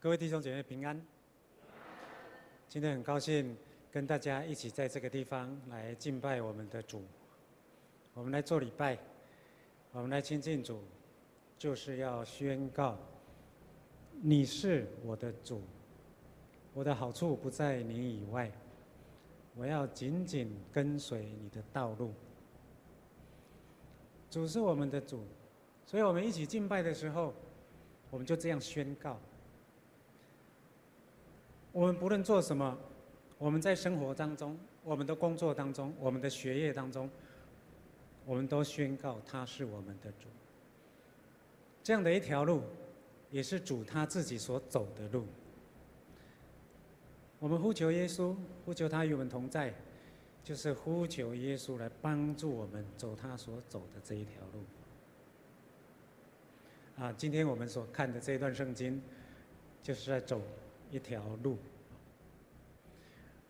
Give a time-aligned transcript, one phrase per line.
[0.00, 1.00] 各位弟兄姐妹平安。
[2.68, 3.56] 今天很高兴
[3.90, 7.02] 跟大家一起在这个地方来敬拜我们的主。
[8.12, 8.98] 我们来做礼拜，
[9.92, 10.82] 我们来亲近主，
[11.58, 12.96] 就是要宣告：
[14.22, 15.62] 你是我的主，
[16.72, 18.50] 我的好处不在你以外，
[19.54, 22.12] 我要紧紧跟随你的道路。
[24.30, 25.24] 主是我们的主，
[25.86, 27.32] 所以我们一起敬拜的时候，
[28.10, 29.18] 我们就这样宣告。
[31.74, 32.78] 我们不论做什么，
[33.36, 37.10] 我们在生活当中、我们的工作当中、我们的学业当中，
[38.24, 40.28] 我们都宣告他是我们的主。
[41.82, 42.62] 这样的一条路，
[43.28, 45.26] 也是主他自己所走的路。
[47.40, 49.74] 我们呼求耶稣，呼求他与我们同在，
[50.44, 54.62] 就是呼求耶稣来帮助我们走他所走的这一条路。
[57.02, 59.02] 啊，今天我们所看的这一段圣经，
[59.82, 60.40] 就是在走。
[60.90, 61.56] 一条路，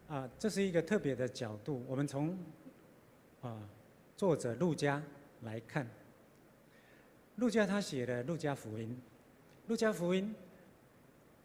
[0.08, 1.84] 啊，这是一个特别的角度。
[1.88, 2.38] 我们从
[3.42, 3.68] 啊
[4.16, 5.02] 作者路加
[5.42, 5.88] 来看，
[7.36, 8.88] 路加他写的《路加福音》，
[9.68, 10.34] 《路加福音》，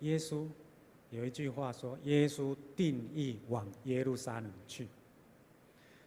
[0.06, 0.48] 耶稣
[1.10, 4.88] 有一句话说：“耶稣定义往耶路撒冷去。”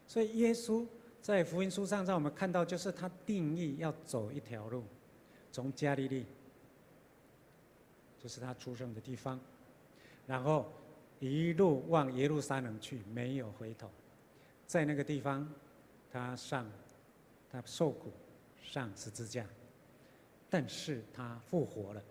[0.06, 0.86] 所以耶稣
[1.20, 4.84] 在福音书上让我们看到，就是他定义要走一条路，
[5.50, 6.26] 从加利利，
[8.18, 9.40] 就是他出生的地方。
[10.32, 10.66] 然后
[11.20, 13.86] 一路往耶路撒冷去，没有回头。
[14.66, 15.46] 在那个地方，
[16.10, 16.66] 他上，
[17.50, 18.10] 他受苦，
[18.62, 19.44] 上十字架，
[20.48, 22.02] 但是他复活了。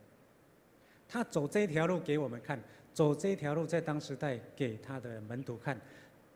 [1.10, 2.62] 他走这条路给我们看，
[2.94, 5.82] 走这条路在当时代给他的门徒看，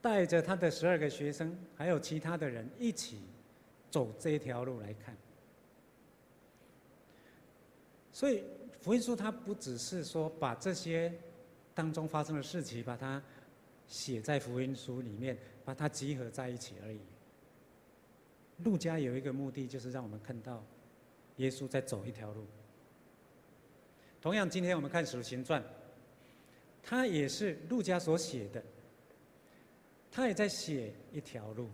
[0.01, 3.19] 带着他的十二个学生，还有其他的人一起
[3.91, 5.15] 走这条路来看。
[8.11, 8.43] 所以
[8.81, 11.13] 福音书它不只是说把这些。
[11.75, 13.21] 当中发生的事情，把它
[13.85, 16.99] 写在福音书里面，把它集合在一起而已。
[18.63, 20.65] 路加有一个目的，就是让我们看到
[21.35, 22.45] 耶稣在走一条路。
[24.21, 25.61] 同样，今天我们看《使徒行传》，
[26.81, 28.63] 他也是路加所写的，
[30.09, 31.69] 他也在写一条路。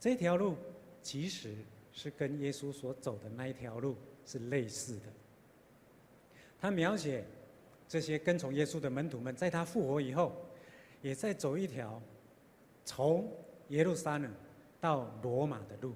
[0.00, 0.56] 这条路
[1.02, 1.54] 其实
[1.92, 5.12] 是跟耶稣所走的那一条路是类似的。
[6.58, 7.22] 他描写。
[7.88, 10.32] 这些跟从耶稣的门徒们，在他复活以后，
[11.02, 12.00] 也在走一条
[12.84, 13.30] 从
[13.68, 14.30] 耶路撒冷
[14.80, 15.94] 到罗马的路。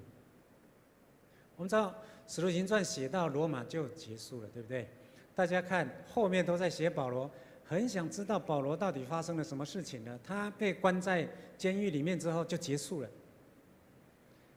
[1.56, 1.90] 我们知道
[2.26, 4.88] 《使徒行传》写到罗马就结束了，对不对？
[5.34, 7.30] 大家看后面都在写保罗，
[7.64, 10.18] 很想知道保罗到底发生了什么事情呢？
[10.22, 13.08] 他被关在监狱里面之后就结束了。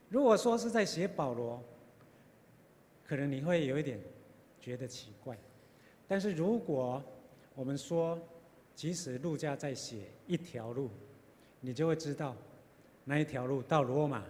[0.09, 1.61] 如果说是在写保罗，
[3.05, 3.99] 可能你会有一点
[4.59, 5.37] 觉得奇怪，
[6.07, 7.03] 但是如果
[7.55, 8.19] 我们说，
[8.75, 10.89] 即使路加在写一条路，
[11.59, 12.35] 你就会知道，
[13.05, 14.23] 那一条路到罗马，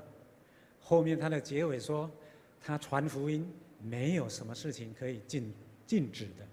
[0.81, 2.11] 后面他的结尾说，
[2.59, 3.49] 他传福音
[3.81, 5.53] 没有什么事情可以禁
[5.85, 6.45] 禁止的，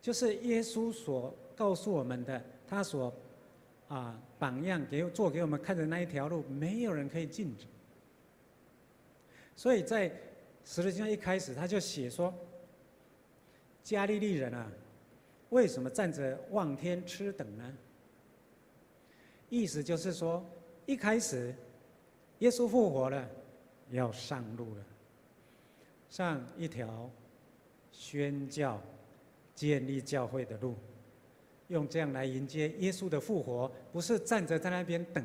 [0.00, 3.12] 就是耶稣所告诉我们的，他所
[3.88, 7.66] 啊榜样给做给我们看的那一条路，没有人可以禁止。
[9.56, 10.10] 所以在
[10.64, 12.32] 使徒行传一开始他就写说，
[13.82, 14.70] 加利利人啊。
[15.50, 17.76] 为什么站着望天吃等呢？
[19.48, 20.44] 意思就是说，
[20.86, 21.54] 一开始
[22.38, 23.28] 耶稣复活了，
[23.90, 24.84] 要上路了，
[26.08, 27.10] 上一条
[27.90, 28.80] 宣教、
[29.54, 30.76] 建立教会的路，
[31.66, 35.24] 用这样来迎接耶稣的复活，不是站着在那边等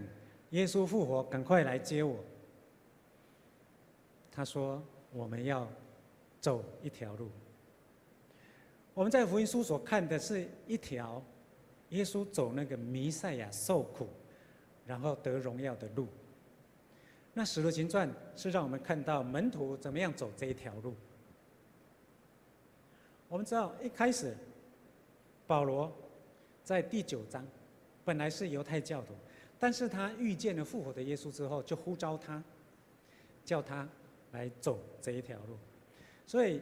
[0.49, 2.17] 耶稣复活，赶快来接我。
[4.31, 4.81] 他说
[5.13, 5.67] ：“我们要
[6.41, 7.29] 走一条路。”
[8.95, 11.21] 我们在福音书所看的是一条
[11.89, 14.07] 耶稣走那个弥赛亚受苦，
[14.85, 16.07] 然后得荣耀的路。
[17.33, 20.95] 那使徒行传是让我们看到门徒怎么样走这一条路。
[23.27, 24.33] 我们知道一开始
[25.45, 25.91] 保罗
[26.63, 27.45] 在第九章
[28.05, 29.13] 本来是犹太教徒，
[29.59, 32.41] 但是他遇见了复活的耶稣之后，就呼召他，
[33.43, 33.85] 叫他
[34.31, 35.57] 来走这一条路，
[36.25, 36.61] 所以。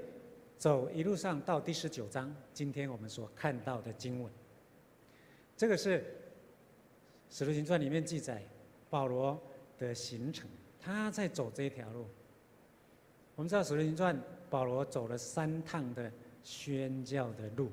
[0.57, 4.31] 走一路上到第十九章，今天我们所看到的经文，
[5.57, 5.99] 这个是
[7.29, 8.41] 《使徒行传》里面记载
[8.89, 9.37] 保罗
[9.77, 12.05] 的行程，他在走这一条路。
[13.35, 14.15] 我们知道《使徒行传》
[14.49, 16.09] 保罗走了三趟的
[16.43, 17.69] 宣教的路，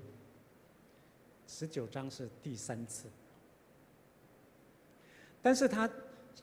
[1.46, 3.08] 十九章是第三次，
[5.40, 5.88] 但是他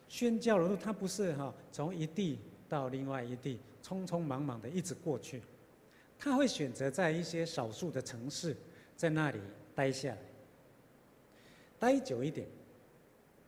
[0.07, 2.39] 宣教的路，他不是哈从一地
[2.69, 5.41] 到另外一地，匆匆忙忙的一直过去。
[6.19, 8.55] 他会选择在一些少数的城市，
[8.95, 9.39] 在那里
[9.75, 10.17] 待下来，
[11.79, 12.47] 待久一点，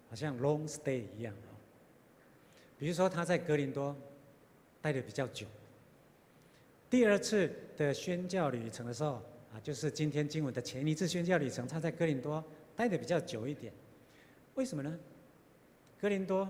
[0.09, 1.49] 好像 long stay 一样啊。
[2.77, 3.95] 比如说他在哥林多
[4.81, 5.45] 待的比较久，
[6.89, 12.43] 第二次的宣教旅程的时候啊，就是今天经文的前一次宣教旅程，他在哥林多
[12.75, 13.73] 待的比较久一点，
[14.55, 14.99] 为什么呢？
[15.99, 16.49] 哥林多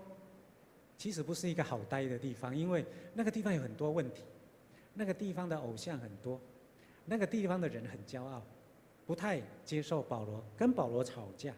[0.98, 4.22] 其实不是一个好待的地方，因为那个地方有很多问题。
[4.94, 6.40] 那个地方的偶像很多，
[7.06, 8.42] 那个地方的人很骄傲，
[9.06, 11.54] 不太接受保罗，跟保罗吵架。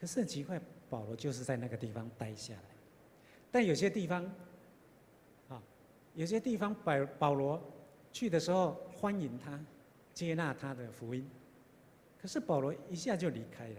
[0.00, 2.60] 可是很奇怪，保罗就是在那个地方待下来。
[3.50, 4.24] 但有些地方，
[5.48, 5.62] 啊，
[6.14, 7.60] 有些地方保保罗
[8.12, 9.58] 去的时候欢迎他，
[10.12, 11.28] 接纳他的福音。
[12.20, 13.76] 可是保罗一下就离开了。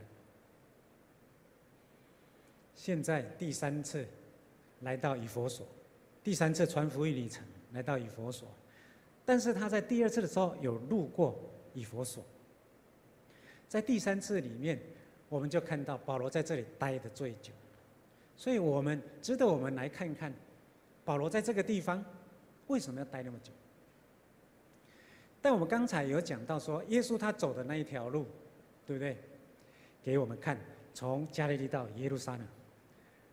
[2.74, 4.06] 现在第三次
[4.82, 5.66] 来到以弗所，
[6.24, 7.44] 第三次传福音旅程
[7.76, 8.48] 来到以弗所。
[9.24, 11.36] 但是他在第二次的时候有路过
[11.74, 12.24] 以弗所，
[13.68, 14.80] 在第三次里面，
[15.28, 17.52] 我们就看到保罗在这里待的最久，
[18.36, 20.32] 所以我们值得我们来看看，
[21.04, 22.04] 保罗在这个地方
[22.68, 23.52] 为什么要待那么久？
[25.42, 28.26] 但我们刚才有讲到说，耶稣他走的那一条路，
[28.86, 29.18] 对不对？
[30.04, 30.56] 给我们看，
[30.94, 32.48] 从加利利到耶路撒冷，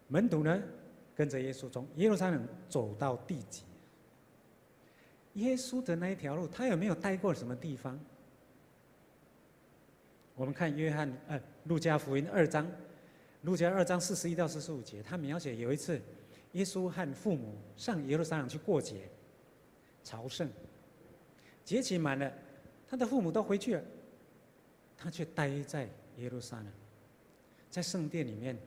[0.09, 0.59] 门徒呢
[1.15, 3.63] 跟着耶稣从耶路撒冷走到地极。
[5.35, 7.99] 耶稣的那一条路，他有没有待过什么地方？
[10.35, 12.71] 我们看约翰呃，路加福音二章，
[13.43, 16.01] 路加二章四十一到四十五节，他描写有一次，
[16.53, 19.09] 耶稣和父母上耶路撒冷去过节，
[20.03, 20.51] 朝圣，
[21.65, 22.33] 节期满了，
[22.87, 23.83] 他的父母都回去了，
[24.97, 26.67] 他却待在耶路撒冷，
[27.71, 28.59] 在圣殿里面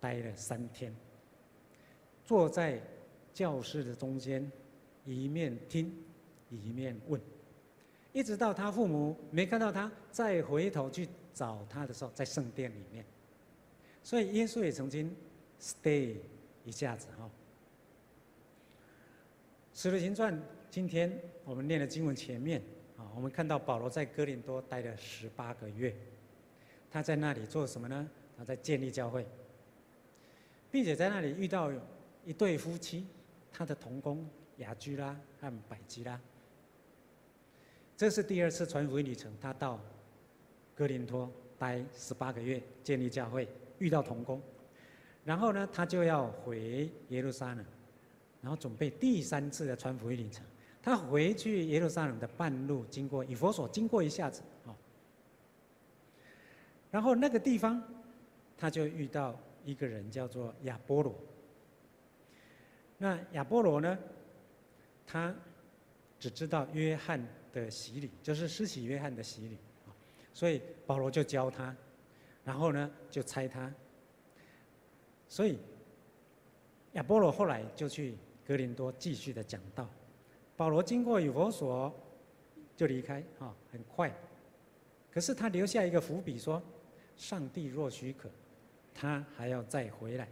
[0.00, 0.94] 待了三天，
[2.24, 2.80] 坐在
[3.34, 4.50] 教室的中间。
[5.14, 5.92] 一面听，
[6.50, 7.20] 一面问，
[8.12, 13.04] 一直到他父母没看到他，再回头去找他的时候，在圣殿里面。
[14.02, 15.14] 所以耶稣也曾经
[15.60, 16.16] stay
[16.64, 17.30] 一下子哈。
[19.74, 20.40] 使徒行传，
[20.70, 22.60] 今天我们念的经文前面
[22.96, 25.94] 啊，我们看到保罗在哥林多待了十八个月，
[26.90, 28.08] 他在那里做什么呢？
[28.36, 29.26] 他在建立教会，
[30.70, 31.80] 并且在那里遇到有
[32.24, 33.06] 一对夫妻，
[33.52, 34.28] 他的同工。
[34.58, 36.20] 雅居拉和百基拉，
[37.96, 39.32] 这是第二次传福音旅程。
[39.40, 39.80] 他到
[40.74, 44.40] 哥林多待十八个月，建立教会，遇到童工，
[45.24, 47.64] 然后呢，他就要回耶路撒冷，
[48.42, 50.44] 然后准备第三次的传福音旅程。
[50.82, 54.74] 他回去耶路撒冷的半路，经过以弗所，经过一下子啊，
[56.90, 57.82] 然后那个地方，
[58.56, 61.14] 他就遇到一个人，叫做亚波罗。
[62.96, 63.96] 那亚波罗呢？
[65.10, 65.34] 他
[66.20, 67.18] 只知道约翰
[67.50, 69.56] 的洗礼，就是施洗约翰的洗礼，
[69.86, 69.88] 啊
[70.34, 71.74] 所以保罗就教他，
[72.44, 73.72] 然后呢就差他，
[75.26, 75.58] 所以
[76.92, 79.88] 亚波罗后来就去格林多继续的讲道，
[80.58, 81.90] 保罗经过以弗所
[82.76, 84.14] 就离开啊，很快，
[85.10, 86.62] 可是他留下一个伏笔说，
[87.16, 88.28] 上帝若许可，
[88.92, 90.28] 他还要再回来，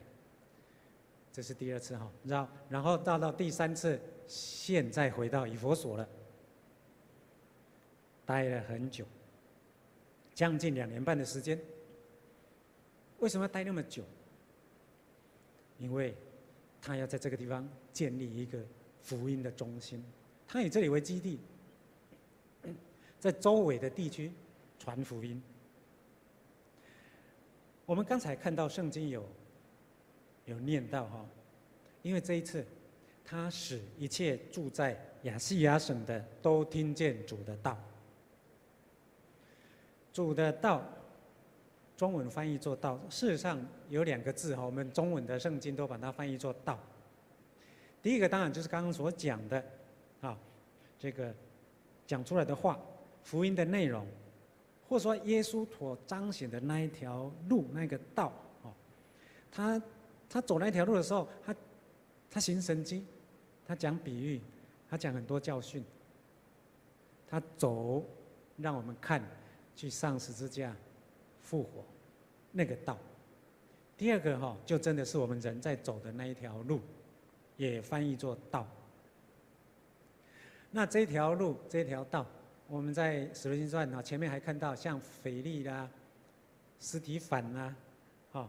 [1.32, 3.98] 这是第二次哈，然后然后到到第三次。
[4.26, 6.08] 现在回到以弗所了，
[8.24, 9.04] 待了很久，
[10.34, 11.58] 将近两年半的时间。
[13.20, 14.04] 为什么待那么久？
[15.78, 16.14] 因为
[16.80, 18.58] 他要在这个地方建立一个
[19.02, 20.04] 福音的中心，
[20.46, 21.38] 他以这里为基地，
[23.20, 24.32] 在周围的地区
[24.78, 25.42] 传福音。
[27.84, 29.24] 我们刚才看到圣经有
[30.46, 31.26] 有念到哈，
[32.02, 32.64] 因为这一次。
[33.28, 37.76] 他使一切住在亚细亚省的都听见主的道。
[40.12, 40.80] 主的道，
[41.96, 46.78] 中文翻译作道，事实上有两个字哈，我们中文的圣经都把它翻译作道。
[48.00, 49.62] 第一个当然就是刚刚所讲的，
[50.20, 50.38] 啊，
[50.96, 51.34] 这个
[52.06, 52.78] 讲出来的话，
[53.24, 54.06] 福音的内容，
[54.88, 58.72] 或者说耶稣所彰显的那一条路，那个道，哦，
[59.50, 59.82] 他
[60.30, 61.54] 他走那条路的时候，他
[62.30, 63.04] 他行神迹。
[63.66, 64.40] 他讲比喻，
[64.88, 65.84] 他讲很多教训。
[67.28, 68.04] 他走，
[68.56, 69.20] 让我们看，
[69.74, 70.74] 去上十字架，
[71.40, 71.84] 复活，
[72.52, 72.96] 那个道。
[73.96, 76.80] 第二个哈，就真的是我们人在走的那一条路，
[77.56, 78.64] 也翻译作道。
[80.70, 82.24] 那这条路，这条道，
[82.68, 85.90] 我们在《使徒行传》啊前面还看到，像腓利啦、
[86.78, 87.74] 司提反啦，
[88.32, 88.48] 啊，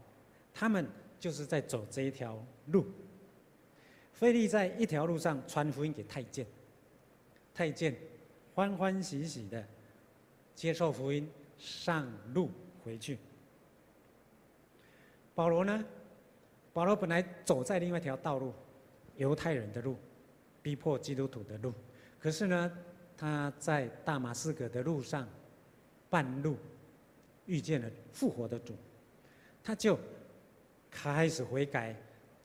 [0.53, 0.87] 他们
[1.19, 2.85] 就是在走这一条路。
[4.19, 6.43] 腓利在一条路上传福音给太监，
[7.53, 7.95] 太监
[8.55, 9.63] 欢欢喜喜的
[10.55, 12.49] 接受福音，上路
[12.83, 13.19] 回去。
[15.35, 15.85] 保罗呢？
[16.73, 18.51] 保罗本来走在另外一条道路，
[19.17, 19.95] 犹太人的路，
[20.63, 21.71] 逼迫基督徒的路。
[22.19, 22.71] 可是呢，
[23.15, 25.29] 他在大马士革的路上，
[26.09, 26.57] 半路
[27.45, 28.75] 遇见了复活的主，
[29.63, 29.99] 他就
[30.89, 31.95] 开始悔改，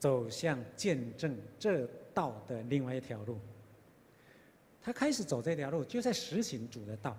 [0.03, 3.39] 走向见证这道的另外一条路。
[4.83, 7.17] 他开始走这条路，就在实行主的道，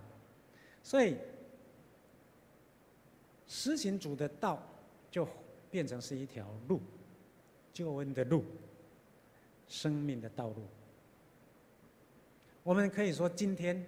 [0.83, 1.15] 所以
[3.47, 4.61] 实行主的道
[5.09, 5.25] 就
[5.71, 6.81] 变成是一条路。
[7.71, 8.43] 救恩的路，
[9.69, 10.61] 生命的道路。
[12.63, 13.81] 我们可以说，今天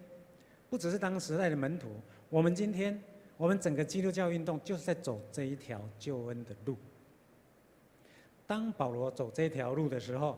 [0.69, 1.89] 不只是当时代的门徒，
[2.29, 2.97] 我们今天，
[3.35, 6.77] 我们整个基督教运动就是在走这一条救恩的路。
[8.47, 10.37] 当保罗走这条路的时候，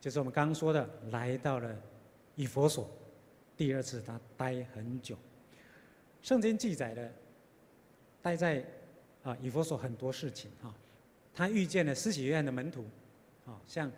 [0.00, 1.76] 就是我们刚刚说的，来到了
[2.34, 2.90] 以弗所，
[3.56, 5.16] 第二次他待很久。
[6.22, 7.12] 圣经记载的，
[8.20, 8.64] 待在
[9.22, 10.74] 啊以弗所很多事情哈。
[11.32, 12.84] 他遇见了施洗约翰的门徒，
[13.46, 13.90] 啊，像，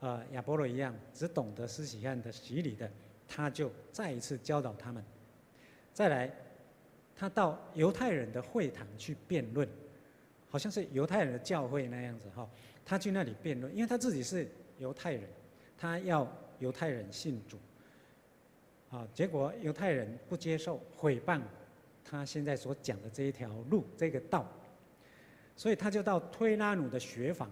[0.00, 2.90] 呃亚波罗一样，只懂得施洗约翰的洗礼的，
[3.28, 5.04] 他就再一次教导他们。
[5.92, 6.34] 再来，
[7.14, 9.68] 他到犹太人的会堂去辩论，
[10.50, 12.46] 好像是犹太人的教会那样子哈，
[12.84, 14.46] 他去那里辩论，因为他自己是
[14.78, 15.22] 犹太人，
[15.78, 17.56] 他要犹太人信主，
[18.90, 21.40] 啊，结果犹太人不接受，毁谤
[22.04, 24.46] 他现在所讲的这一条路，这个道。
[25.56, 27.50] 所以他就到推拉努的学坊。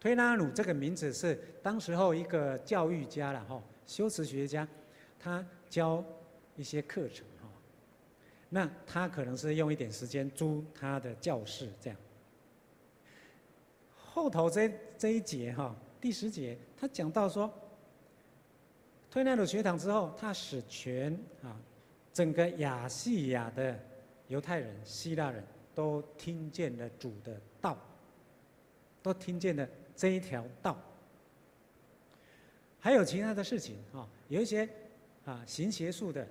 [0.00, 4.66] 推拉努这个名字是当时候一个教育家了哈，修辞学家，
[5.18, 6.04] 他教
[6.56, 7.24] 一些课程。
[8.54, 11.98] 那他可能是用一点时间租他的教室这样。
[13.96, 17.52] 后头这这一节哈，第十节他讲到说，
[19.10, 21.60] 推拉努学堂之后，他使全啊
[22.12, 23.76] 整个亚细亚的
[24.28, 25.44] 犹太人、希腊人。
[25.74, 27.76] 都听见了主的道，
[29.02, 30.80] 都听见了这一条道。
[32.78, 34.68] 还有其他的事情啊，有一些
[35.24, 36.24] 啊行邪术的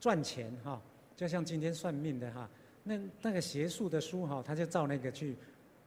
[0.00, 0.80] 赚钱哈，
[1.14, 2.48] 就像今天算命的哈，
[2.82, 5.36] 那那个邪术的书哈，他就照那个去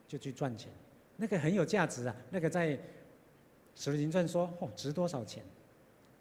[0.07, 0.71] 就去赚钱，
[1.17, 2.77] 那个很有价值啊，那个在
[3.75, 5.43] 《使徒行传》说哦值多少钱，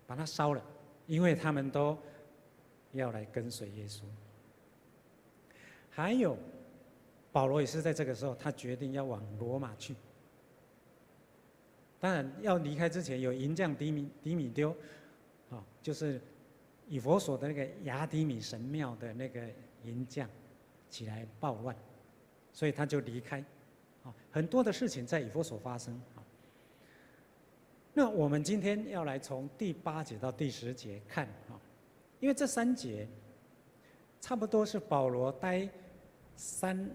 [0.06, 0.64] 把它烧了，
[1.06, 1.96] 因为他们都
[2.92, 4.00] 要来跟随耶稣。
[5.90, 6.38] 还有，
[7.30, 9.94] 保罗也是在这个时候，他决定要往罗马去。
[12.00, 14.74] 当然，要离开之前，有银匠迪米迪米丢，
[15.50, 16.18] 啊，就是
[16.88, 19.48] 以弗所的那个亚迪米神庙的那个
[19.84, 20.28] 银匠，
[20.88, 21.74] 起来暴乱，
[22.52, 23.44] 所以他就离开。
[24.02, 25.94] 啊，很多的事情在以弗所发生。
[26.14, 26.22] 啊，
[27.94, 31.60] 那我们今天要来从第八节到第十节看，啊，
[32.20, 33.06] 因为这三节
[34.20, 35.68] 差不多是保罗待。
[36.34, 36.90] 三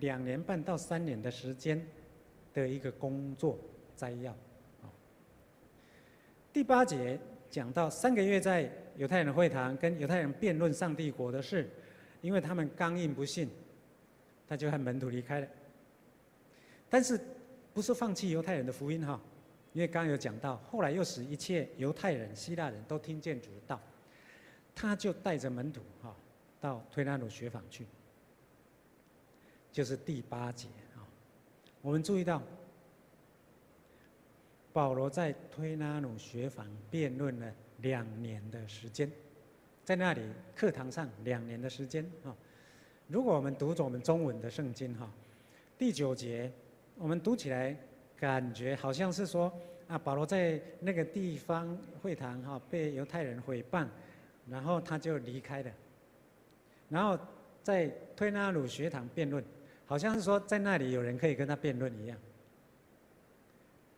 [0.00, 1.86] 两年半到三年的时间
[2.54, 3.56] 的一个工作
[3.94, 4.32] 摘要，
[4.82, 4.88] 啊，
[6.52, 11.70] 第八节讲到三个月在犹太人的会堂跟犹太人辩论上帝国的事，
[12.20, 13.48] 因为他们刚硬不信，
[14.46, 15.46] 他就和门徒离开了。
[16.90, 17.18] 但是
[17.72, 19.20] 不是放弃犹太人的福音哈？
[19.72, 23.80] 因为刚刚有讲到，后来又使一切犹太人、希腊人都听见主的道，
[24.74, 26.16] 他就带着门徒哈
[26.60, 27.86] 到推拉鲁学坊去。
[29.70, 31.06] 就是第八节啊，
[31.82, 32.42] 我们注意到，
[34.72, 39.10] 保罗在推拉努学坊辩论了两年的时间，
[39.84, 40.20] 在那里
[40.54, 42.34] 课堂上两年的时间啊。
[43.06, 45.10] 如果我们读着我们中文的圣经哈，
[45.78, 46.52] 第九节
[46.96, 47.76] 我们读起来
[48.16, 49.52] 感觉好像是说
[49.86, 53.86] 啊，保罗在那个地方会堂哈被犹太人毁谤，
[54.48, 55.70] 然后他就离开了，
[56.88, 57.18] 然后
[57.62, 59.42] 在推拉鲁学堂辩论。
[59.86, 62.18] 好像是说在那里有人可以跟他辩论一样，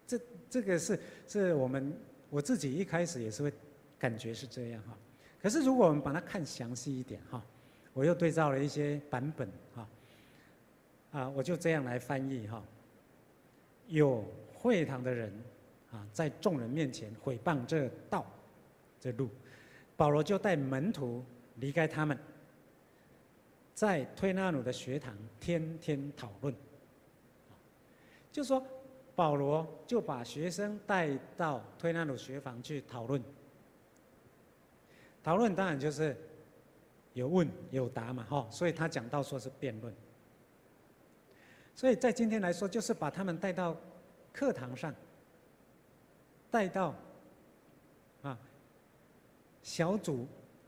[0.07, 1.93] 这这个是是我们
[2.29, 3.53] 我自己一开始也是会
[4.01, 4.99] 感觉是这样哈。
[5.41, 7.41] 可是如果我们把它看详细一点哈，
[7.93, 9.89] 我又对照了一些版本哈，
[11.13, 12.61] 啊，我就这样来翻译哈。
[13.87, 15.33] 有会堂的人
[15.93, 18.27] 啊，在众人面前毁谤这道
[18.99, 19.29] 这路，
[19.97, 21.25] 保罗就带门徒
[21.57, 22.19] 离开他们。
[23.73, 26.55] 在推拿努的学堂天天讨论，
[28.31, 28.63] 就说
[29.15, 33.23] 保罗就把学生带到推拿努学房去讨论。
[35.23, 36.17] 讨论当然就是
[37.13, 39.95] 有问有答嘛，哈，所以他讲到说是辩论。
[41.75, 43.77] 所以在今天来说，就是把他们带到
[44.33, 44.95] 课堂上，
[46.51, 46.95] 带到
[48.23, 48.39] 啊
[49.63, 50.27] 小组，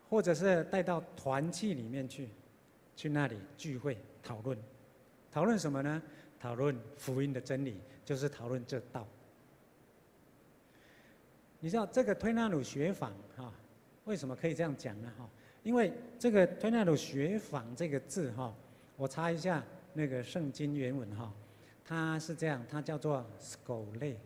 [0.08, 2.28] 或者是带到团契里面去，
[2.96, 4.58] 去那里聚会讨论，
[5.30, 6.02] 讨论什么呢？
[6.40, 9.06] 讨论福音的真理，就是讨论这道。
[11.60, 13.52] 你知道这个推拿鲁学坊哈，
[14.04, 15.12] 为什么可以这样讲呢？
[15.16, 15.28] 哈，
[15.62, 18.54] 因为这个推拿鲁学坊这个字哈，
[18.96, 21.32] 我查一下那个圣经原文哈，
[21.84, 24.16] 它是这样，它叫做 skole，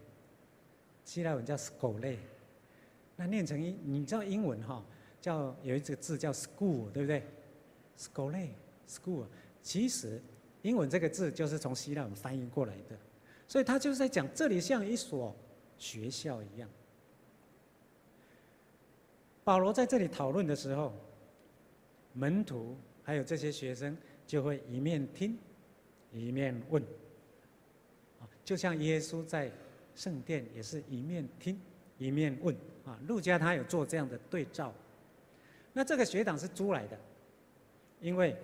[1.05, 2.17] 希腊文叫 skole，
[3.17, 4.85] 那念成英，你知道英文哈，
[5.21, 7.23] 叫有一个字叫 school，对不对
[7.99, 9.27] ？skole，school，
[9.63, 10.21] 其实
[10.63, 12.97] 英文这个字就是从希腊文翻译过来的，
[13.47, 15.37] 所以他就是在讲这里像一所
[15.77, 16.69] 学校一样。
[19.47, 20.93] 保罗在这里讨论的时候，
[22.15, 25.39] 门徒还有这些学生就会一面听，
[26.13, 26.83] 一面问。
[28.45, 29.49] 就像耶稣在
[29.95, 31.61] 圣殿也是一面听，
[31.97, 32.53] 一面问。
[32.85, 34.75] 啊，路加他有做这样的对照。
[35.73, 36.99] 那这个学长是租来的，
[38.01, 38.35] 因为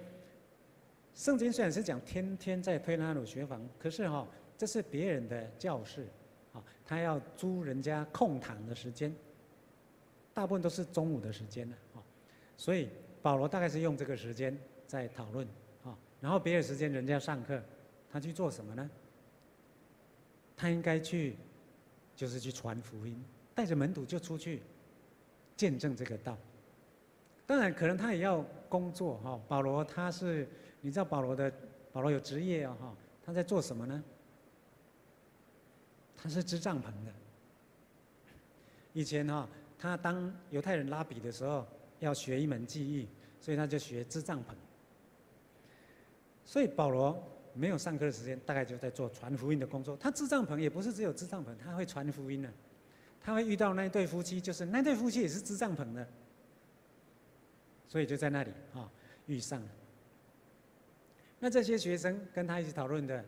[1.17, 4.25] 圣经虽然是讲天天在推拉鲁学房，可是哈，
[4.57, 6.07] 这是别人的教室，
[6.53, 9.13] 啊，他要租人家空堂的时间。
[10.35, 11.77] 大部分都是中午的时间了，
[12.57, 12.89] 所以
[13.21, 15.47] 保罗大概是用这个时间在讨论，
[15.85, 17.63] 啊，然后别的时间人家上课，
[18.11, 18.91] 他去做什么呢？
[20.57, 21.37] 他应该去，
[22.17, 23.23] 就是去传福音，
[23.55, 24.63] 带着门徒就出去
[25.55, 26.39] 见证这个道。
[27.47, 29.39] 当然，可能他也要工作，哈。
[29.47, 30.49] 保罗他是，
[30.81, 31.53] 你知道保罗的
[31.93, 34.03] 保罗有职业啊，哈，他在做什么呢？
[36.17, 37.13] 他是织帐篷的。
[38.95, 39.47] 以前哈。
[39.83, 41.67] 他当犹太人拉比的时候，
[41.99, 43.09] 要学一门技艺，
[43.41, 44.55] 所以他就学织帐篷。
[46.45, 47.21] 所以保罗
[47.53, 49.97] 没有上课的时间，大概就在做传福音的工作。
[49.97, 52.49] 他织帐篷也不是只有织帐篷，他会传福音的。
[53.21, 56.07] 他会遇到那一对夫妻，就是那对夫妻也是织帐篷的，
[57.89, 58.89] 所以就在那里啊
[59.27, 59.69] 遇上了。
[61.41, 63.25] 那这些学生跟他一起讨论的，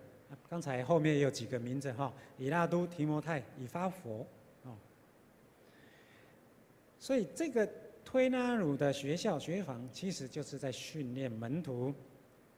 [0.48, 4.24] 刚才后面也有几个名字哈：以拉都、提摩太、以发佛。
[7.04, 7.68] 所以这个
[8.02, 11.92] 推拿鲁的学校学坊，其实就是在训练门徒，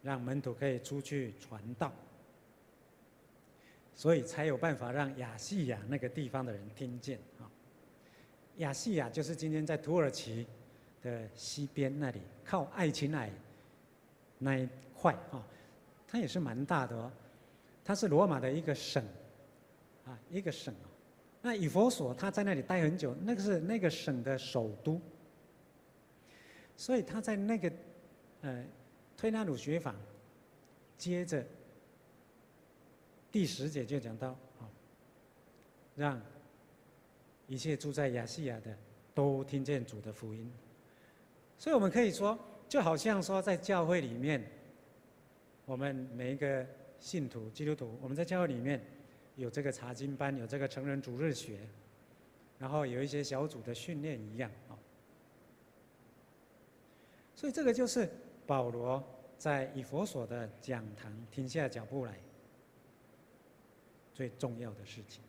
[0.03, 1.93] 让门徒可以出去传道。
[3.93, 7.51] 所以才有办法让亚细亚那个地方的人听见啊。
[8.59, 10.47] 亚细亚就是今天在土耳其
[11.03, 13.29] 的西边那里，靠爱琴海
[14.39, 15.45] 那一块啊，
[16.07, 17.11] 它也是蛮大的哦。
[17.85, 19.05] 它是罗马的一个省
[20.05, 20.73] 啊，一个省。
[21.47, 25.01] 那以弗所他在那里待很久，那个是那个省的首都，
[26.77, 27.73] 所以他在那个
[28.41, 28.65] 呃
[29.17, 29.95] 推拿鲁学坊，
[30.99, 31.47] 接着
[33.31, 34.67] 第十节就讲到啊，
[35.95, 36.21] 让
[37.47, 38.77] 一切住在亚细亚的
[39.15, 40.51] 都听见主的福音，
[41.57, 42.37] 所以我们可以说，
[42.69, 44.45] 就好像说在教会里面，
[45.65, 46.67] 我们每一个
[46.99, 48.85] 信徒基督徒，我们在教会里面。
[49.37, 51.61] 有这个查经班，有这个成人主日学，
[52.59, 54.77] 然后有一些小组的训练一样啊。
[57.35, 58.11] 所以这个就是
[58.47, 59.03] 保罗
[59.37, 62.19] 在以弗所的讲堂停下脚步来
[64.15, 65.23] 最重要的事情。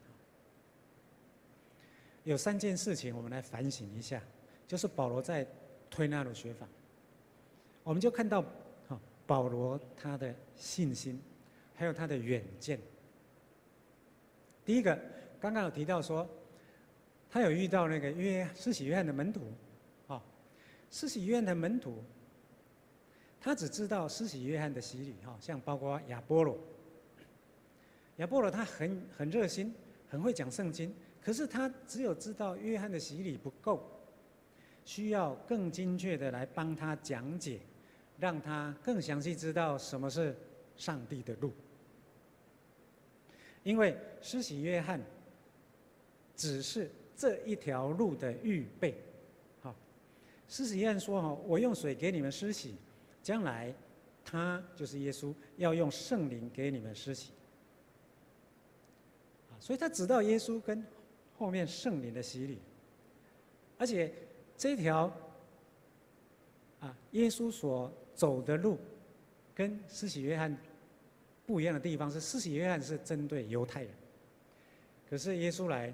[2.24, 4.22] 有三件事情，我们来反省一下，
[4.68, 5.48] 就是保罗在
[5.90, 6.68] 推那鲁学法，
[7.84, 8.42] 我们就看到
[8.90, 11.22] 啊，保罗他的信心，
[11.74, 12.78] 还有他的远见。
[14.68, 15.00] 第一个，
[15.40, 16.28] 刚刚有提到说，
[17.30, 19.50] 他有遇到那个约施洗约翰的门徒，
[20.08, 20.22] 啊，
[20.92, 22.04] 施洗约翰的门徒，
[23.40, 26.60] 他只知道施洗约翰的洗礼，哈，像包括亚波罗，
[28.18, 29.74] 亚波罗他很很热心，
[30.10, 33.82] 很会讲圣经，可是他只有知道约翰的洗礼不够，
[34.84, 37.62] 需要更精确的来帮他讲解，
[38.20, 40.36] 让他更详细知道什么是
[40.76, 41.54] 上帝的路。
[43.68, 44.98] 因为施洗约翰
[46.38, 48.96] 只是这一条路的预备，
[49.62, 49.76] 好，
[50.48, 52.76] 施洗约翰说：“哈，我用水给你们施洗，
[53.22, 53.76] 将来
[54.24, 57.34] 他就是耶稣要用圣灵给你们施洗。”，
[59.60, 60.82] 所以他知道耶稣跟
[61.38, 62.60] 后面圣灵的洗礼，
[63.78, 64.14] 而且
[64.56, 65.14] 这条
[66.80, 68.78] 啊耶稣所走的路
[69.54, 70.58] 跟施洗约翰。
[71.48, 73.92] 不一样的地方是，施洗约翰是针对犹太人，
[75.10, 75.88] 可是耶稣来，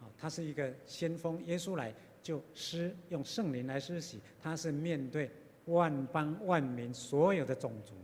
[0.00, 5.28] 啊，他是一个先锋，耶稣来就施用圣灵来施洗，他是面对
[5.64, 7.94] 万邦万民所有的种族，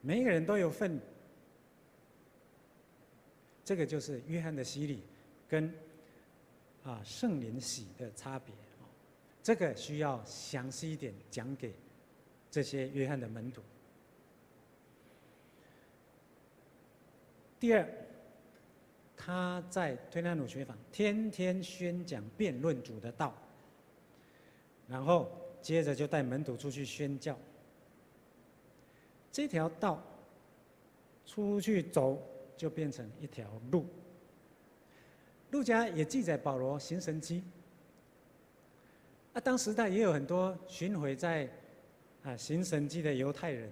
[0.00, 0.98] 每一个人都有份。
[3.62, 5.02] 这个就是约翰的洗礼，
[5.48, 5.74] 跟
[6.84, 8.54] 啊圣灵洗的差别，
[9.42, 11.74] 这个需要详细一点讲给
[12.48, 13.60] 这些约翰的门徒。
[17.58, 17.88] 第二，
[19.16, 23.34] 他在推拿努学坊天天宣讲辩论主的道，
[24.86, 25.30] 然后
[25.62, 27.36] 接着就带门徒出去宣教。
[29.32, 30.02] 这条道
[31.24, 32.22] 出去走，
[32.56, 33.86] 就变成一条路。
[35.50, 37.42] 路加也记载保罗行神迹。
[39.32, 41.48] 啊，当时代也有很多巡回在
[42.22, 43.70] 啊行神迹的犹太人，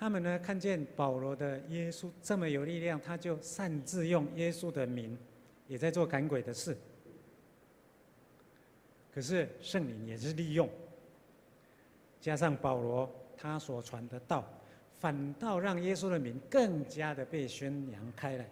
[0.00, 5.14] 他们呢看见保罗的耶稣这么有力量，他就擅自用耶稣的名，
[5.68, 6.74] 也在做赶鬼的事。
[9.12, 10.66] 可是圣灵也是利用，
[12.18, 14.42] 加上保罗他所传的道。
[14.98, 18.48] 反倒让耶稣的名更加的被宣扬开来，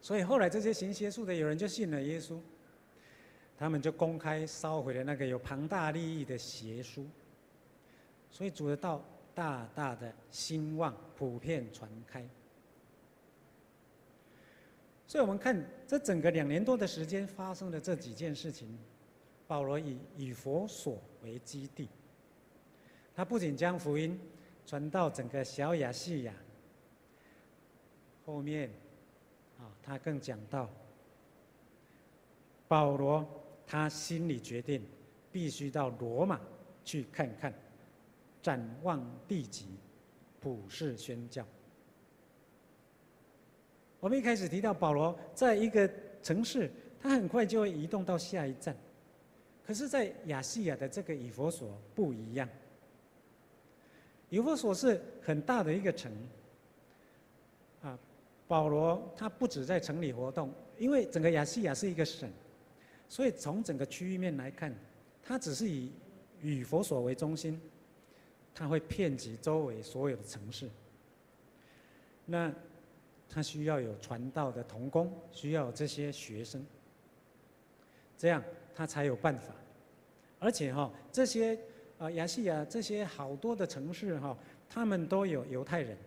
[0.00, 2.38] 所以后来这些行邪术的有人就信了耶稣，
[3.58, 7.06] 他们就公开烧毁了那个有庞大利益的邪书，
[8.30, 9.02] 所以主的道
[9.38, 12.28] 大大的兴旺，普遍传开。
[15.06, 18.76] 所以我们看这整个两年多的时间发生的这几件事情，
[19.46, 21.88] 保罗以以佛所为基地，
[23.14, 24.18] 他不仅将福音。
[24.66, 26.34] 传到整个小亚细亚，
[28.26, 28.68] 后面，
[29.58, 30.68] 啊，他更讲到，
[32.66, 33.26] 保罗
[33.66, 34.84] 他心里决定，
[35.32, 36.38] 必须到罗马
[36.84, 37.50] 去看看，
[38.42, 39.66] 展望地极，
[40.40, 41.46] 普世宣教。
[44.00, 45.90] 我们一开始提到保罗在一个
[46.22, 46.70] 城市，
[47.00, 48.76] 他很快就会移动到下一站，
[49.66, 52.48] 可是，在亚细亚的这个以弗所不一样。
[54.30, 56.12] 以弗所是很大的一个城，
[57.82, 57.98] 啊，
[58.46, 62.30] 保罗他不止在城里活动，因为整个亚细亚是一个省，
[63.08, 64.72] 所以从整个区域面来看，
[65.22, 65.90] 他只是以
[66.42, 67.60] 以弗所为中心，
[68.58, 70.68] 他会遍及周围所有的城市。
[72.26, 72.52] 那
[73.28, 76.66] 他需要有传道的童工，需要这些学生，
[78.16, 78.42] 这样
[78.74, 79.54] 他才有办法，
[80.40, 81.58] 而且哈这些。
[81.98, 85.98] 啊，亚细亚这些好多的城市哈，他们都有犹太人，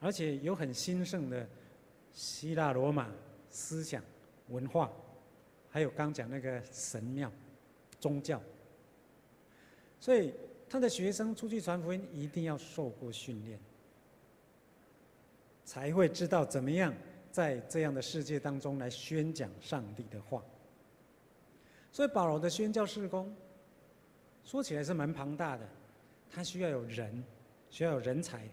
[0.00, 1.48] 而且有很兴盛的
[2.12, 3.08] 希腊罗马
[3.48, 4.02] 思想
[4.48, 4.90] 文化，
[5.70, 7.30] 还有刚讲那个神庙
[8.00, 8.42] 宗教，
[10.00, 10.34] 所以
[10.70, 13.58] 他的学生出去传福音一定要受过训练，
[15.64, 16.94] 才会知道怎么样
[17.32, 20.42] 在这样的世界当中来宣讲上帝的话。
[21.90, 23.34] 所以保罗的宣教事工。
[24.42, 25.68] 说起来是蛮庞大的，
[26.30, 27.22] 他需要有人，
[27.68, 28.48] 需要有人才，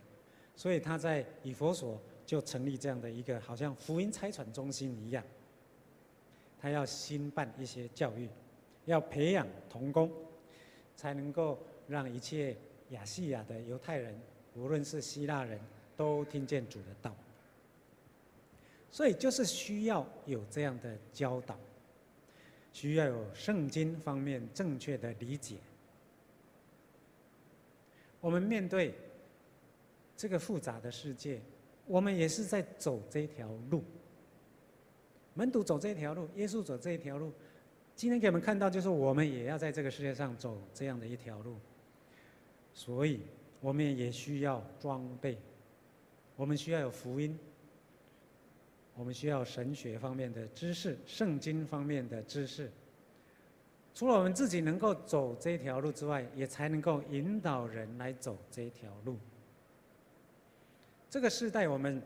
[0.56, 5.23] 所以他在以弗所就成立这样的一个好像福音差传中心一样。
[6.60, 8.27] 他要兴办一些教育，
[8.86, 10.12] 要培养同工，
[10.95, 12.56] 才能够让一切
[12.89, 14.19] 亚细亚的犹太人，
[14.56, 15.60] 无论是希腊人
[15.95, 17.15] 都听见主的道。
[18.89, 21.58] 所以就是需要有这样的教导，
[22.71, 25.56] 需要有圣经方面正确的理解。
[28.19, 28.95] 我们面对
[30.15, 31.39] 这个复杂的世界，
[31.86, 33.84] 我们也是在走这条路。
[35.36, 37.32] 门徒走这条路，耶稣走这条路。
[37.95, 41.56] 今天给我们看到，就是我们也要在这个世界上走这样的一条路。
[42.77, 43.21] 所以，
[43.59, 45.35] 我们也需要装备，
[46.35, 47.35] 我们需要有福音，
[48.93, 52.71] 我们需要神学方面的知识、圣经方面的知识。
[53.95, 59.17] 除了我们自己能够走这条路之外，也才能够引导人来走这条路。
[61.09, 61.99] 这个时代，我们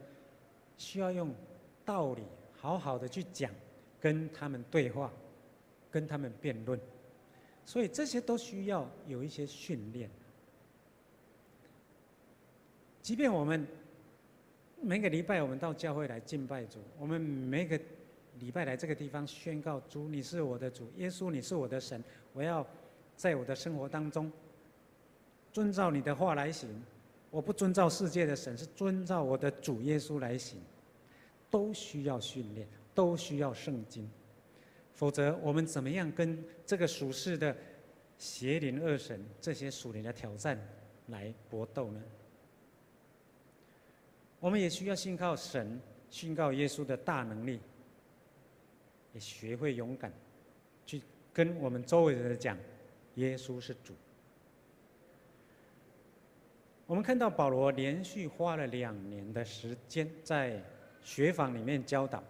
[0.78, 1.36] 需要用
[1.84, 3.52] 道理好好的去讲，
[4.00, 5.12] 跟他们对话，
[5.92, 6.80] 跟他们辩论，
[7.66, 10.10] 所以这些都需要有一些训练。
[13.02, 13.66] 即便我们
[14.82, 17.80] 每个礼拜我们到教会来敬拜主，我们每个。
[18.40, 22.02] 礼拜来这个地方宣告主，你是我的主，耶稣你是我的神，
[22.34, 22.66] 我要
[23.16, 24.32] 在我的生活当中
[25.52, 26.68] 遵照你的话来行。
[27.30, 30.60] 我不遵照世界的神，是遵照我的主耶稣来行，
[31.52, 34.10] 都需要训练，都需要圣经，
[34.96, 37.56] 否则我们怎么样跟这个属世的
[38.18, 40.58] 邪灵恶神这些属灵的挑战
[41.08, 42.02] 来搏斗呢？
[44.42, 47.62] 我们也需要信靠神，信靠耶稣的大能力。
[49.14, 50.10] 也学会勇敢，
[50.86, 51.02] 去
[51.34, 52.58] 跟我们周围的人讲，
[53.16, 53.94] 耶稣是主。
[56.88, 60.64] 我们看到保罗连续花了两年的时间在
[61.04, 62.24] 学坊里面教导，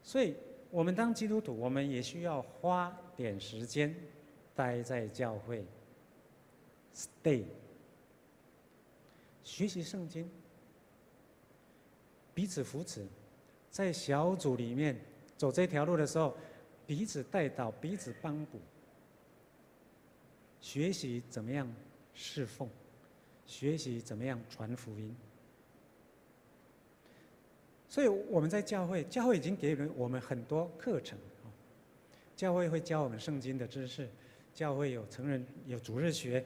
[0.00, 0.36] 所以
[0.70, 3.92] 我们当基督徒，我们也需要花点时间
[4.54, 5.64] 待在教会
[6.94, 7.42] ，stay，
[9.42, 10.30] 学习圣经，
[12.34, 13.06] 彼此扶持，
[13.70, 14.98] 在小组里面
[15.36, 16.36] 走这条路的时候，
[16.86, 18.58] 彼此带导，彼此帮补，
[20.60, 21.72] 学习怎么样
[22.12, 22.68] 侍奉，
[23.46, 25.14] 学习怎么样传福音。
[27.88, 31.16] 所以我们在教会，教会已经给了我们很多课程。
[32.34, 34.08] 教会会教我们圣经的知识，
[34.52, 36.44] 教会有成人有主日学，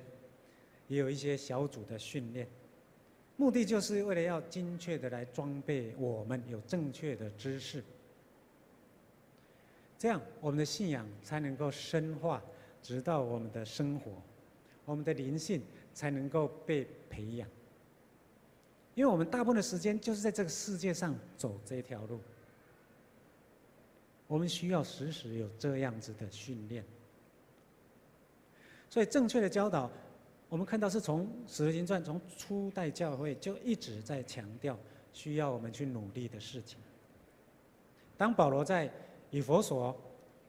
[0.87, 2.47] 也有一些小组的训练，
[3.39, 7.83] 目的就是为了要精确的来装备我们有正确的知识，
[9.97, 12.43] 这样我们的信仰才能够深化，
[12.83, 14.11] 直到我们的生活，
[14.85, 15.63] 我们的灵性
[15.95, 17.49] 才能够被培养。
[18.97, 22.19] 因为我们大部分的时间就是在这个世界上走这条路，
[24.27, 26.85] 我们需要时时有这样子的训练。
[28.91, 29.89] 所以正确的教导，
[30.49, 34.79] 我们看到是从《使徒行传》从初代教会就一直在强调
[35.13, 36.79] 需要我们去努力的事情。
[38.17, 38.91] 当保罗在
[39.31, 39.97] 以弗所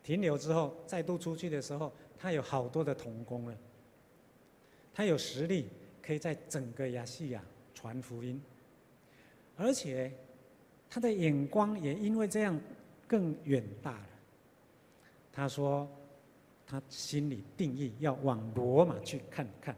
[0.03, 3.57] 停留之后，再度出去的时候，他有好多的同工了，
[4.93, 5.67] 他有实力
[6.01, 7.43] 可以在整个亚细亚。
[7.75, 8.41] 传福音，
[9.55, 10.11] 而且
[10.89, 12.59] 他的眼光也因为这样
[13.07, 14.07] 更远大了。
[15.31, 15.87] 他说，
[16.67, 19.73] 他心里定义要往罗马去看看。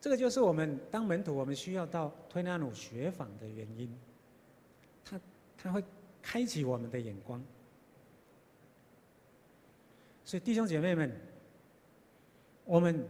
[0.00, 3.92] 这个就是我们当门徒，我们需要到推拿努学坊的原因。
[5.04, 5.20] 他
[5.56, 5.84] 他会
[6.22, 7.42] 开启我们的眼光。
[10.24, 11.10] 所以弟兄姐妹们，
[12.64, 13.06] 我们。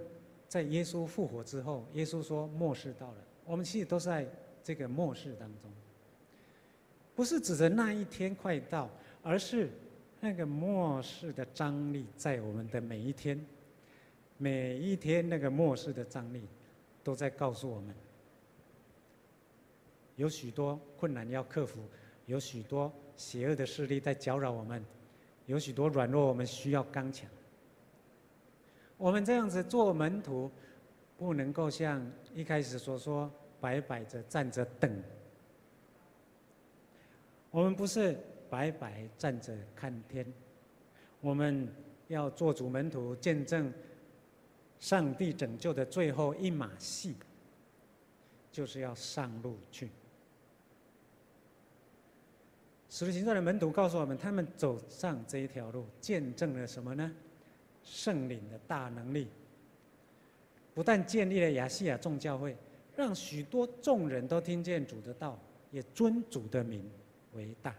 [0.50, 3.18] 在耶稣复活之后，耶稣说末世到了。
[3.44, 4.26] 我们其实都在
[4.64, 5.70] 这个末世当中，
[7.14, 8.90] 不是指着那一天快到，
[9.22, 9.70] 而是
[10.18, 13.40] 那个末世的张力在我们的每一天，
[14.38, 16.42] 每一天那个末世的张力
[17.02, 17.94] 都在告诉我们，
[20.16, 21.80] 有许多困难要克服，
[22.26, 24.84] 有许多邪恶的势力在搅扰我们，
[25.46, 27.28] 有许多软弱我们需要刚强。
[28.96, 30.50] 我们这样子做门徒，
[31.16, 35.02] 不能够像一开始所说，白摆着站着等。
[37.50, 38.16] 我们不是
[38.48, 40.24] 白白站着看天，
[41.20, 41.66] 我们
[42.08, 43.72] 要做主门徒，见证
[44.80, 47.14] 上帝拯救的最后一马戏，
[48.50, 49.90] 就是要上路去。
[52.88, 57.12] 使徒行传的门徒告诉我们，他们走上这一条路，见证了什么呢？
[57.84, 59.28] 圣灵的大能力，
[60.74, 62.56] 不但建立了亚细亚众教会，
[62.96, 65.38] 让许多众人都听见主的道，
[65.70, 66.90] 也尊主的名
[67.34, 67.76] 为大，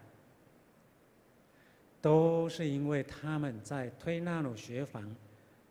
[2.00, 5.14] 都是因为他们在推拿鲁学房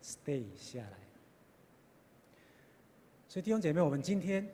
[0.04, 1.01] stay 下来。
[3.32, 4.46] 所以弟兄姐妹，我们今天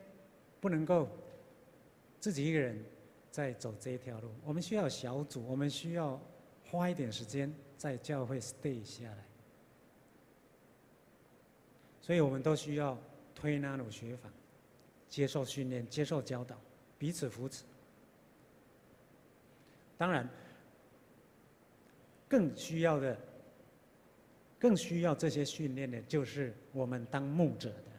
[0.61, 1.09] 不能够
[2.19, 2.79] 自己一个人
[3.31, 6.21] 在走这一条路，我们需要小组，我们需要
[6.63, 9.25] 花一点时间在教会 stay 下来。
[11.99, 12.95] 所以我们都需要
[13.33, 14.29] 推拿努学法，
[15.09, 16.55] 接受训练，接受教导，
[16.99, 17.63] 彼此扶持。
[19.97, 20.29] 当然，
[22.27, 23.17] 更需要的，
[24.59, 27.96] 更需要这些训练的，就是我们当牧者的。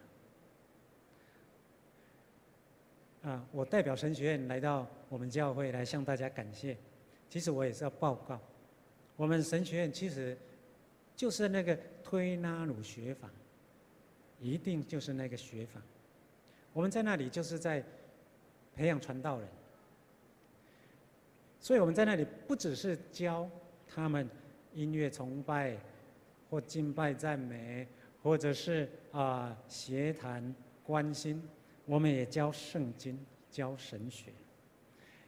[3.28, 6.74] 啊，我代表神学院来到我们教会来向大家感谢。
[7.28, 8.40] 其实我也是要报告，
[9.16, 10.34] 我们神学院其实
[11.14, 13.30] 就是那个推拉鲁学坊。
[14.40, 15.82] 一定就是那个学坊，
[16.72, 17.82] 我们在那里就是在
[18.76, 19.48] 培养传道人，
[21.58, 23.50] 所以我们在那里不只是教
[23.88, 24.30] 他们
[24.74, 25.76] 音乐崇拜
[26.48, 27.84] 或敬拜赞美，
[28.22, 31.42] 或者是啊协谈关心，
[31.88, 33.18] 我们也教圣经、
[33.50, 34.30] 教神学，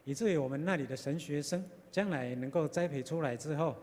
[0.04, 3.74] 以至于我们那里的神学生将来能够栽培出来之后，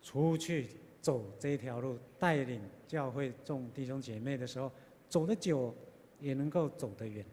[0.00, 0.68] 出去。
[1.02, 4.70] 走这条路，带领教会众弟兄姐妹的时候，
[5.08, 5.74] 走得久，
[6.20, 7.26] 也能够走得远。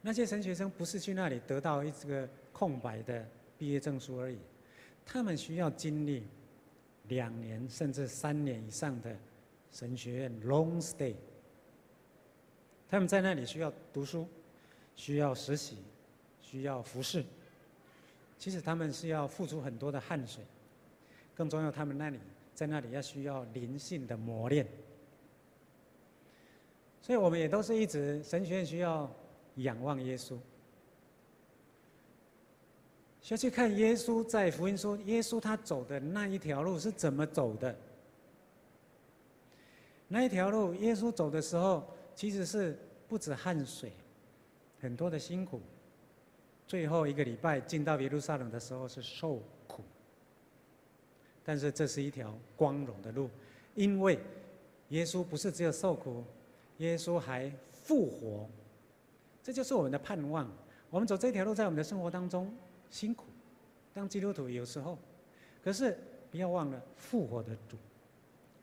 [0.00, 4.38] 那些神学生不是去那里得到一个空白的毕业证书而已，
[5.04, 6.22] 他们需要经历
[7.08, 9.16] 两年甚至三年以上的
[9.72, 11.16] 神学院 long stay。
[12.90, 14.26] 他们在那里需要读书，
[14.94, 15.78] 需要实习，
[16.42, 17.24] 需要服侍。
[18.38, 20.44] 其实他们是要付出很多的汗水。
[21.34, 22.18] 更重要，他们那里
[22.54, 24.64] 在那里要需要灵性的磨练，
[27.02, 29.10] 所以我们也都是一直神学院需要
[29.56, 30.38] 仰望耶稣，
[33.20, 37.76] 需要去看耶稣在福音说，耶稣他走的那一条路是怎么走的。
[40.06, 43.92] 那一条路，耶稣走的时候，其实是不止汗水，
[44.80, 45.60] 很多的辛苦。
[46.66, 49.82] 最后一个礼拜进到耶路撒冷的时候是受苦，
[51.44, 53.28] 但是这是一条光荣的路，
[53.74, 54.18] 因为
[54.88, 56.24] 耶稣不是只有受苦，
[56.78, 58.48] 耶稣还复活，
[59.42, 60.50] 这就是我们的盼望。
[60.90, 62.52] 我们走这条路，在我们的生活当中
[62.88, 63.24] 辛苦，
[63.92, 64.96] 当基督徒有时候，
[65.62, 65.98] 可是
[66.30, 67.76] 不要忘了复活的主，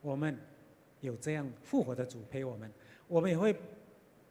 [0.01, 0.35] 我们
[1.01, 2.71] 有这样复活的主陪我们，
[3.11, 3.53] 我们也会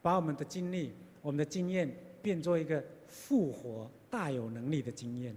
[0.01, 1.89] 把我们的经历、我们的经验
[2.21, 2.83] 变做一个。
[3.13, 5.37] 复活大有能力的经验，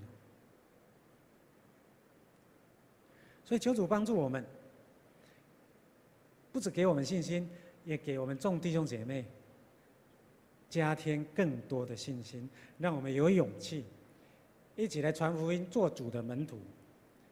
[3.44, 4.46] 所以求主帮助我们，
[6.52, 7.50] 不只给我们信心，
[7.84, 9.26] 也给我们众弟兄姐妹
[10.70, 13.86] 加添更多的信心，让我们有勇气
[14.76, 16.60] 一起来传福音，做主的门徒，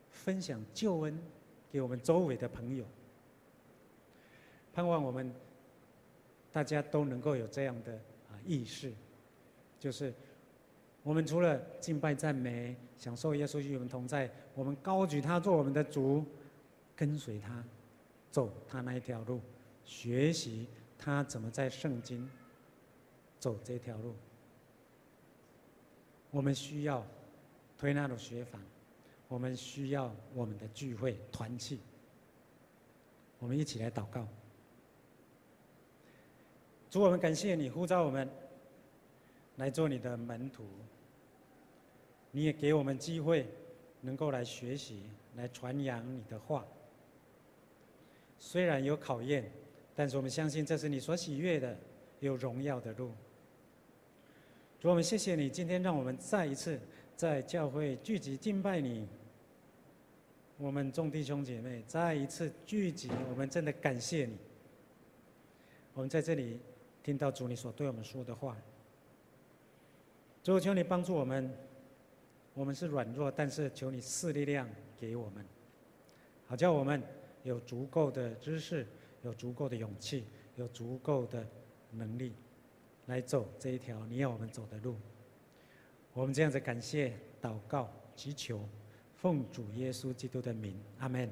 [0.10, 1.20] 分享救恩
[1.72, 2.84] 给我们周围的朋友。
[4.74, 5.32] 盼望我们
[6.52, 7.94] 大家都能够有这样的
[8.30, 8.92] 啊意识，
[9.80, 10.14] 就是。
[11.04, 16.24] 我们除了敬拜赞美、享受耶稣与我们同在，我们高举他做我们的主，
[16.96, 17.64] 跟随他，
[18.30, 19.42] 走他那一条路，
[19.84, 20.68] 学习
[21.00, 22.30] 他怎么在圣经
[23.40, 24.14] 走这条路。
[26.30, 27.04] 我们需要
[27.80, 28.60] 推那的学法，
[29.28, 31.80] 我们需要我们的聚会团契。
[33.40, 34.28] 我们一起来祷告，
[36.92, 38.30] 主，我们感谢你呼召我们
[39.56, 40.66] 来做你的门徒。
[42.32, 43.48] 你也给我们机会，
[44.02, 45.04] 能够来学习，
[45.38, 46.66] 来传扬你的话。
[48.38, 49.50] 虽然有考验，
[49.96, 51.78] 但是我们相信这是你所喜悦的，
[52.20, 53.12] 有荣耀的路。
[54.82, 56.78] 主，我们谢谢你，今天让我们再一次
[57.16, 59.08] 在教会聚集敬拜你。
[60.58, 64.36] 我们众弟兄姐妹再一次聚集，我们真的感谢你。
[65.94, 66.60] 我们在这里
[67.04, 68.58] 听到主你所对我们说的话。
[70.44, 71.52] 主，求你帮助我们。
[72.54, 75.46] 我们是软弱，但是求你赐力量给我们，
[76.46, 77.02] 好叫我们
[77.44, 78.86] 有足够的知识，
[79.22, 80.26] 有足够的勇气，
[80.58, 81.48] 有足够的
[81.92, 82.34] 能力，
[83.06, 84.98] 来走这一条你要我们走的路。
[86.12, 88.68] 我们这样子感谢、祷告、祈求，
[89.16, 91.32] 奉主耶稣基督的名，阿门。